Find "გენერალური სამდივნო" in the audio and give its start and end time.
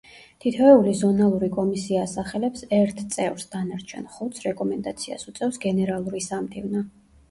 5.71-6.89